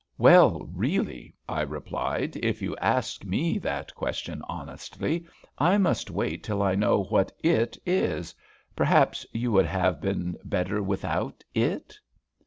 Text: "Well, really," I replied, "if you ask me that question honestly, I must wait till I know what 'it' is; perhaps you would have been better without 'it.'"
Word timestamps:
"Well, 0.17 0.67
really," 0.73 1.35
I 1.47 1.61
replied, 1.61 2.35
"if 2.37 2.59
you 2.63 2.75
ask 2.77 3.23
me 3.23 3.59
that 3.59 3.93
question 3.93 4.41
honestly, 4.49 5.27
I 5.59 5.77
must 5.77 6.09
wait 6.09 6.43
till 6.43 6.63
I 6.63 6.73
know 6.73 7.03
what 7.03 7.31
'it' 7.43 7.77
is; 7.85 8.33
perhaps 8.75 9.27
you 9.31 9.51
would 9.51 9.67
have 9.67 10.01
been 10.01 10.37
better 10.43 10.81
without 10.81 11.43
'it.'" 11.53 11.99